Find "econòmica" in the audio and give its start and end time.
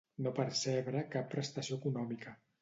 1.83-2.35